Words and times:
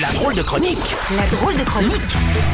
La 0.00 0.08
drôle 0.12 0.34
de 0.34 0.40
chronique 0.42 0.78
La 1.18 1.26
drôle 1.26 1.54
de 1.54 1.64
chronique 1.64 1.92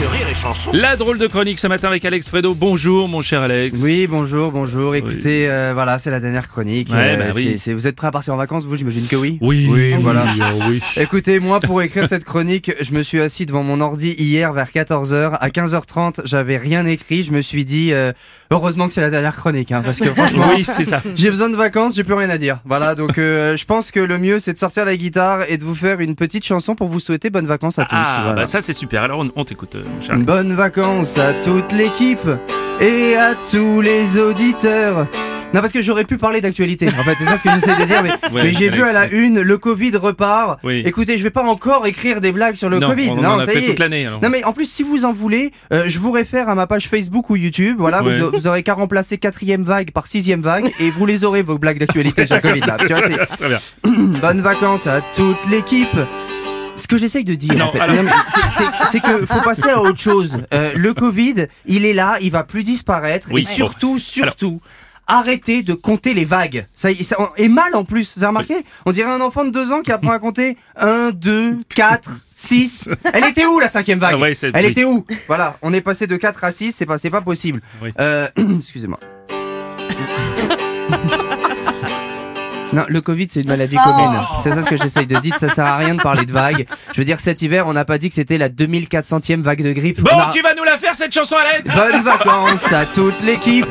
de 0.00 0.06
Rire 0.06 0.28
et 0.30 0.34
Chanson. 0.34 0.70
La 0.72 0.94
drôle 0.96 1.18
de 1.18 1.26
chronique 1.26 1.58
ce 1.58 1.66
matin 1.66 1.88
avec 1.88 2.04
Alex 2.04 2.28
Fredo. 2.28 2.54
Bonjour 2.54 3.08
mon 3.08 3.22
cher 3.22 3.42
Alex. 3.42 3.76
Oui, 3.82 4.06
bonjour, 4.06 4.52
bonjour. 4.52 4.94
Écoutez, 4.94 5.48
euh, 5.48 5.72
voilà, 5.74 5.98
c'est 5.98 6.12
la 6.12 6.20
dernière 6.20 6.48
chronique. 6.48 6.90
Euh, 6.92 6.94
Ouais, 6.94 7.16
bah 7.16 7.24
oui. 7.34 7.56
c'est- 7.58 7.72
vous 7.72 7.88
êtes 7.88 7.96
prêts 7.96 8.06
à 8.06 8.10
partir 8.12 8.34
en 8.34 8.36
vacances 8.36 8.66
Vous, 8.66 8.76
j'imagine 8.76 9.06
que 9.08 9.16
oui? 9.16 9.38
Oui, 9.40 9.66
Oui, 9.68 9.94
voilà. 10.00 10.24
oui. 10.68 10.80
Écoutez, 10.96 11.40
moi, 11.40 11.58
pour 11.58 11.82
écrire 11.82 12.06
cette 12.06 12.24
chronique, 12.24 12.70
je 12.80 12.92
me 12.92 13.02
suis 13.02 13.20
assis 13.20 13.46
devant 13.46 13.64
mon 13.64 13.80
ordi 13.80 14.14
hier 14.16 14.52
vers 14.52 14.70
14h. 14.70 15.36
À 15.40 15.48
15h30, 15.50 16.20
j'avais 16.24 16.56
rien 16.56 16.86
écrit. 16.86 17.24
Je 17.24 17.32
me 17.32 17.42
suis 17.42 17.64
dit, 17.64 17.92
euh, 17.92 18.12
heureusement 18.52 18.86
que 18.86 18.92
c'est 18.94 19.00
la 19.00 19.10
dernière 19.10 19.34
chronique, 19.34 19.72
hein, 19.72 19.82
parce 19.84 19.98
que 19.98 20.04
franchement, 20.14 20.50
Oui, 20.56 20.64
c'est 20.64 20.84
ça. 20.84 21.02
j'ai 21.16 21.30
besoin 21.30 21.48
de 21.48 21.56
vacances, 21.56 21.96
j'ai 21.96 22.04
plus 22.04 22.14
rien 22.14 22.30
à 22.30 22.38
dire. 22.38 22.58
Voilà, 22.64 22.94
donc 22.94 23.18
euh, 23.18 23.56
je 23.56 23.64
pense 23.64 23.90
que 23.90 23.98
le 24.00 24.18
mieux, 24.18 24.38
c'est 24.38 24.52
de 24.52 24.58
sortir 24.58 24.84
la 24.84 24.96
guitare 24.96 25.40
et 25.48 25.58
de 25.58 25.64
vous 25.64 25.74
faire 25.74 25.98
une 26.00 26.14
petite 26.14 26.44
chanson 26.44 26.74
pour 26.76 26.88
vous 26.88 27.00
souhaiter 27.00 27.23
bonnes 27.30 27.46
vacances 27.46 27.78
à 27.78 27.84
tous. 27.84 27.94
Ah, 27.96 28.18
Voilà. 28.22 28.42
bah 28.42 28.46
ça 28.46 28.60
c'est 28.60 28.72
super. 28.72 29.02
Alors 29.02 29.20
on, 29.20 29.28
on 29.36 29.44
t'écoute, 29.44 29.74
euh, 29.76 29.82
Alex. 30.08 30.24
Bonnes 30.24 30.54
vacances 30.54 31.18
à 31.18 31.32
toute 31.34 31.72
l'équipe 31.72 32.28
et 32.80 33.16
à 33.16 33.34
tous 33.50 33.80
les 33.80 34.18
auditeurs. 34.18 35.06
Non, 35.52 35.60
parce 35.60 35.72
que 35.72 35.82
j'aurais 35.82 36.04
pu 36.04 36.18
parler 36.18 36.40
d'actualité. 36.40 36.88
En 36.98 37.04
fait, 37.04 37.14
c'est 37.16 37.26
ça 37.26 37.38
ce 37.38 37.44
que 37.44 37.50
j'essaie 37.50 37.80
de 37.80 37.86
dire. 37.86 38.02
Mais, 38.02 38.08
Ouais, 38.32 38.42
mais 38.42 38.52
j'ai 38.52 38.70
vu 38.70 38.82
à 38.82 38.92
la 38.92 39.06
une, 39.06 39.40
le 39.40 39.56
Covid 39.56 39.96
repart. 39.98 40.58
Oui. 40.64 40.82
Écoutez, 40.84 41.16
je 41.16 41.22
vais 41.22 41.30
pas 41.30 41.44
encore 41.44 41.86
écrire 41.86 42.20
des 42.20 42.32
blagues 42.32 42.56
sur 42.56 42.68
le 42.68 42.80
non, 42.80 42.88
Covid. 42.88 43.10
on 43.10 43.14
non, 43.22 43.28
en 43.28 43.38
a 43.38 43.46
ça 43.46 43.52
fait 43.52 43.60
y 43.60 43.64
est. 43.64 43.68
toute 43.68 43.78
l'année. 43.78 44.08
Non 44.20 44.30
mais 44.30 44.42
en 44.42 44.52
plus 44.52 44.68
si 44.68 44.82
vous 44.82 45.04
en 45.04 45.12
voulez, 45.12 45.52
euh, 45.72 45.84
je 45.86 46.00
vous 46.00 46.10
réfère 46.10 46.48
à 46.48 46.56
ma 46.56 46.66
page 46.66 46.88
Facebook 46.88 47.30
ou 47.30 47.36
YouTube. 47.36 47.76
Voilà, 47.78 48.02
Ouais. 48.02 48.18
vous, 48.18 48.30
vous 48.32 48.46
aurez 48.48 48.64
qu'à 48.64 48.74
remplacer 48.74 49.16
quatrième 49.16 49.62
vague 49.62 49.92
par 49.92 50.08
sixième 50.08 50.40
vague 50.40 50.72
et 50.80 50.90
vous 50.90 51.06
les 51.06 51.22
aurez 51.22 51.42
vos 51.42 51.56
blagues 51.56 51.78
d'actualité 51.78 52.26
sur 52.26 52.34
le 52.34 52.42
Covid. 52.42 52.60
Là. 52.60 52.76
Tu 52.80 52.88
vois, 52.88 53.02
c'est- 53.08 53.26
Très 53.38 53.48
bien. 53.48 53.60
Bonnes 54.20 54.40
vacances 54.40 54.88
à 54.88 55.02
toute 55.14 55.38
l'équipe. 55.48 55.96
Ce 56.76 56.88
que 56.88 56.98
j'essaye 56.98 57.24
de 57.24 57.34
dire, 57.34 57.64
en 57.66 57.70
fait, 57.70 57.78
alors- 57.80 58.04
c'est- 58.90 59.00
que 59.00 59.24
faut 59.26 59.40
passer 59.42 59.68
à 59.70 59.80
autre 59.80 60.00
chose. 60.00 60.38
Euh, 60.52 60.72
le 60.74 60.92
Covid, 60.92 61.46
il 61.66 61.84
est 61.84 61.92
là, 61.94 62.16
il 62.20 62.30
va 62.32 62.42
plus 62.42 62.64
disparaître. 62.64 63.28
Oui. 63.30 63.40
Et 63.40 63.44
surtout, 63.44 63.98
surtout, 63.98 64.60
arrêtez 65.06 65.62
de 65.62 65.74
compter 65.74 66.14
les 66.14 66.24
vagues. 66.24 66.66
Ça, 66.74 66.88
ça 66.94 67.16
et 67.36 67.48
mal 67.48 67.74
en 67.76 67.84
plus. 67.84 68.14
Vous 68.16 68.24
avez 68.24 68.28
remarqué? 68.28 68.54
On 68.86 68.92
dirait 68.92 69.10
un 69.10 69.20
enfant 69.20 69.44
de 69.44 69.50
deux 69.50 69.70
ans 69.72 69.82
qui 69.82 69.92
apprend 69.92 70.10
à 70.12 70.18
compter 70.18 70.56
1, 70.76 71.10
2, 71.12 71.58
4, 71.74 72.10
6. 72.34 72.88
Elle 73.12 73.24
était 73.24 73.46
où 73.46 73.60
la 73.60 73.68
cinquième 73.68 73.98
vague? 74.00 74.14
Ah 74.16 74.20
ouais, 74.20 74.34
Elle 74.42 74.52
oui. 74.64 74.70
était 74.70 74.84
où? 74.84 75.06
Voilà, 75.28 75.56
on 75.62 75.72
est 75.72 75.80
passé 75.80 76.06
de 76.08 76.16
4 76.16 76.42
à 76.42 76.50
6, 76.52 76.72
c'est 76.72 76.86
pas, 76.86 76.98
pas 76.98 77.20
possible. 77.20 77.60
Oui. 77.82 77.90
Euh, 78.00 78.28
excusez-moi. 78.58 78.98
Non, 82.74 82.84
le 82.88 83.00
Covid, 83.00 83.26
c'est 83.30 83.40
une 83.40 83.48
maladie 83.48 83.76
commune. 83.76 84.18
C'est 84.40 84.50
ça 84.52 84.62
ce 84.62 84.68
que 84.68 84.76
j'essaye 84.76 85.06
de 85.06 85.16
dire. 85.18 85.34
Ça 85.38 85.48
sert 85.48 85.64
à 85.66 85.76
rien 85.76 85.94
de 85.94 86.02
parler 86.02 86.24
de 86.26 86.32
vagues. 86.32 86.66
Je 86.92 87.00
veux 87.00 87.04
dire, 87.04 87.20
cet 87.20 87.42
hiver, 87.42 87.66
on 87.66 87.72
n'a 87.72 87.84
pas 87.84 87.98
dit 87.98 88.08
que 88.08 88.14
c'était 88.14 88.38
la 88.38 88.48
2400e 88.48 89.40
vague 89.42 89.62
de 89.62 89.72
grippe. 89.72 90.00
Bon, 90.02 90.10
a- 90.18 90.30
tu 90.32 90.42
vas 90.42 90.54
nous 90.54 90.64
la 90.64 90.78
faire 90.78 90.94
cette 90.94 91.12
chanson, 91.12 91.36
Alex 91.36 91.70
Bonnes 91.70 92.02
vacances 92.02 92.72
à 92.72 92.84
toute 92.86 93.20
l'équipe 93.22 93.66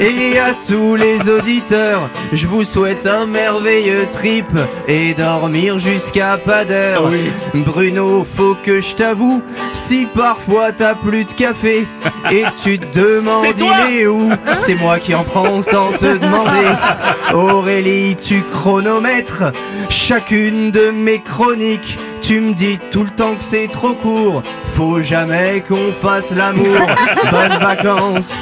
et 0.00 0.38
à 0.38 0.52
tous 0.66 0.96
les 0.96 1.28
auditeurs. 1.28 2.08
Je 2.32 2.46
vous 2.46 2.64
souhaite 2.64 3.06
un 3.06 3.26
merveilleux 3.26 4.06
trip 4.12 4.46
et 4.88 5.14
dormir 5.14 5.78
jusqu'à 5.78 6.36
pas 6.38 6.64
d'heure. 6.64 7.08
Oui. 7.10 7.30
Bruno, 7.62 8.24
faut 8.36 8.56
que 8.62 8.80
je 8.80 8.94
t'avoue, 8.94 9.42
si 9.72 10.06
parfois 10.14 10.72
t'as 10.72 10.94
plus 10.94 11.24
de 11.24 11.32
café 11.32 11.86
et 12.30 12.44
tu 12.62 12.78
te 12.78 12.86
demandes 12.98 13.46
il 13.90 14.00
est 14.00 14.06
où, 14.06 14.30
c'est 14.58 14.74
moi 14.74 14.98
qui 14.98 15.14
en 15.14 15.24
prends 15.24 15.60
sans 15.62 15.92
te 15.92 16.16
demander. 16.18 16.66
Aurélie, 17.34 18.16
tu 18.16 18.42
chronomètres 18.50 19.44
chacune 19.88 20.70
de 20.70 20.90
mes 20.90 21.20
chroniques. 21.20 21.98
Tu 22.22 22.40
me 22.40 22.54
dis 22.54 22.78
tout 22.90 23.04
le 23.04 23.10
temps 23.10 23.34
que 23.34 23.44
c'est 23.44 23.68
trop 23.68 23.94
court, 23.94 24.42
faut 24.74 25.02
jamais 25.02 25.62
qu'on 25.66 25.92
fasse 26.02 26.32
l'amour. 26.32 26.66
Bonnes 27.30 27.58
vacances, 27.60 28.34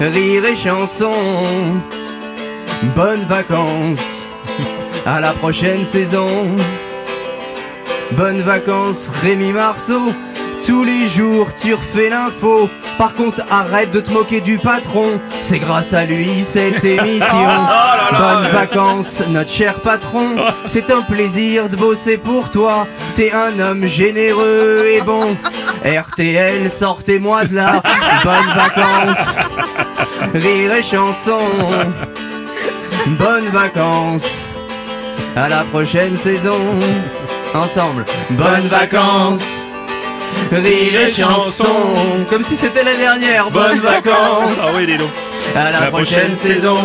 rire 0.00 0.44
et 0.44 0.56
chanson. 0.56 1.12
Bonnes 2.94 3.24
vacances, 3.24 4.26
à 5.06 5.20
la 5.20 5.32
prochaine 5.32 5.84
saison. 5.84 6.54
Bonnes 8.12 8.42
vacances, 8.42 9.10
Rémi 9.22 9.52
Marceau. 9.52 10.12
Tous 10.66 10.82
les 10.84 11.08
jours, 11.08 11.48
tu 11.54 11.74
refais 11.74 12.08
l'info. 12.08 12.70
Par 12.96 13.12
contre, 13.14 13.40
arrête 13.50 13.90
de 13.90 14.00
te 14.00 14.10
moquer 14.10 14.40
du 14.40 14.56
patron. 14.56 15.20
C'est 15.42 15.58
grâce 15.58 15.92
à 15.92 16.04
lui 16.04 16.42
cette 16.42 16.82
émission. 16.84 17.48
Bonnes 18.12 18.46
vacances, 18.50 19.22
notre 19.28 19.50
cher 19.50 19.80
patron. 19.80 20.36
C'est 20.66 20.90
un 20.90 21.02
plaisir 21.02 21.68
de 21.68 21.76
bosser 21.76 22.16
pour 22.16 22.50
toi. 22.50 22.86
T'es 23.14 23.32
un 23.32 23.58
homme 23.60 23.86
généreux 23.86 24.86
et 24.90 25.02
bon. 25.02 25.36
RTL, 25.84 26.70
sortez-moi 26.70 27.44
de 27.44 27.56
là. 27.56 27.82
Bonnes 28.24 28.54
vacances, 28.54 29.36
rire 30.34 30.72
et 30.74 30.82
chanson. 30.82 31.40
Bonnes 33.06 33.48
vacances. 33.52 34.46
À 35.36 35.48
la 35.48 35.64
prochaine 35.64 36.16
saison. 36.16 36.78
Ensemble. 37.54 38.04
Bonnes 38.30 38.68
vacances. 38.68 39.44
Rire 40.52 41.00
et 41.08 41.12
chanson. 41.12 42.24
Comme 42.28 42.44
si 42.44 42.56
c'était 42.56 42.84
la 42.84 42.94
dernière. 42.94 43.50
Bonnes 43.50 43.80
vacances. 43.80 44.58
Ah 44.60 44.68
oui. 44.76 44.96
À 45.54 45.64
la, 45.64 45.70
La 45.70 45.86
prochaine, 45.86 46.32
prochaine 46.32 46.36
saison. 46.36 46.78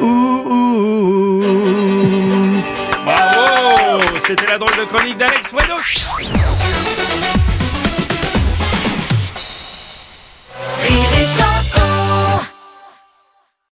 Ouh, 0.00 0.06
ouh, 0.06 1.42
ouh. 1.42 2.62
Bravo 3.04 4.02
C'était 4.26 4.46
la 4.52 4.58
drôle 4.58 4.76
de 4.78 4.84
chronique 4.84 5.18
d'Alex 5.18 5.48
Fredo. 5.48 6.53